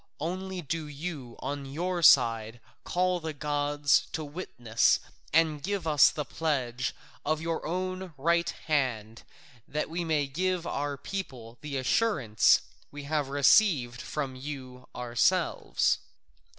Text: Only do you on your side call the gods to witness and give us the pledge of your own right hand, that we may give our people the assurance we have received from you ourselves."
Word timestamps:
Only 0.19 0.63
do 0.63 0.87
you 0.87 1.35
on 1.41 1.67
your 1.67 2.01
side 2.01 2.59
call 2.83 3.19
the 3.19 3.33
gods 3.35 4.07
to 4.13 4.25
witness 4.25 4.99
and 5.31 5.61
give 5.61 5.85
us 5.85 6.09
the 6.09 6.25
pledge 6.25 6.95
of 7.23 7.39
your 7.39 7.67
own 7.67 8.11
right 8.17 8.49
hand, 8.49 9.21
that 9.67 9.91
we 9.91 10.03
may 10.03 10.25
give 10.25 10.65
our 10.65 10.97
people 10.97 11.59
the 11.61 11.77
assurance 11.77 12.61
we 12.89 13.03
have 13.03 13.29
received 13.29 14.01
from 14.01 14.35
you 14.35 14.87
ourselves." 14.95 15.99